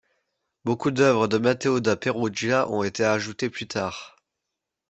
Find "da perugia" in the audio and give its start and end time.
1.79-2.67